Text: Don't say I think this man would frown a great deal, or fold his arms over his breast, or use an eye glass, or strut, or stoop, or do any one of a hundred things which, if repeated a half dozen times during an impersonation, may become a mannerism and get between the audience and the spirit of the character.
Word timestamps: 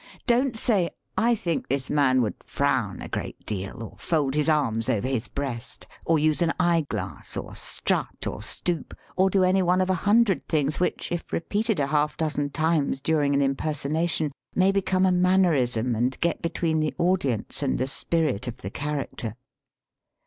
Don't 0.25 0.57
say 0.57 0.89
I 1.15 1.35
think 1.35 1.67
this 1.67 1.87
man 1.87 2.23
would 2.23 2.33
frown 2.43 3.03
a 3.03 3.07
great 3.07 3.45
deal, 3.45 3.83
or 3.83 3.97
fold 3.99 4.33
his 4.33 4.49
arms 4.49 4.89
over 4.89 5.07
his 5.07 5.27
breast, 5.27 5.85
or 6.07 6.17
use 6.17 6.41
an 6.41 6.53
eye 6.59 6.87
glass, 6.89 7.37
or 7.37 7.53
strut, 7.53 8.25
or 8.25 8.41
stoop, 8.41 8.95
or 9.15 9.29
do 9.29 9.43
any 9.43 9.61
one 9.61 9.79
of 9.79 9.91
a 9.91 9.93
hundred 9.93 10.47
things 10.47 10.79
which, 10.79 11.11
if 11.11 11.31
repeated 11.31 11.79
a 11.79 11.85
half 11.85 12.17
dozen 12.17 12.49
times 12.49 12.99
during 12.99 13.35
an 13.35 13.43
impersonation, 13.43 14.31
may 14.55 14.71
become 14.71 15.05
a 15.05 15.11
mannerism 15.11 15.93
and 15.95 16.19
get 16.19 16.41
between 16.41 16.79
the 16.79 16.95
audience 16.97 17.61
and 17.61 17.77
the 17.77 17.85
spirit 17.85 18.47
of 18.47 18.57
the 18.57 18.71
character. 18.71 19.35